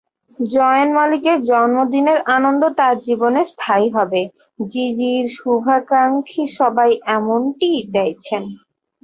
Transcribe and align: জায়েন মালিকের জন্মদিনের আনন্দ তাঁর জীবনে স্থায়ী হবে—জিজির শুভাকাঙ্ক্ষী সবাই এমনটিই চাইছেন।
জায়েন 0.39 0.89
মালিকের 0.93 1.37
জন্মদিনের 1.49 2.19
আনন্দ 2.35 2.63
তাঁর 2.77 2.95
জীবনে 3.05 3.41
স্থায়ী 3.51 3.87
হবে—জিজির 3.89 5.25
শুভাকাঙ্ক্ষী 5.37 6.43
সবাই 6.57 6.91
এমনটিই 7.17 7.79
চাইছেন। 7.93 8.43